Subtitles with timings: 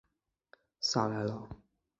[0.79, 1.47] 萨莱朗。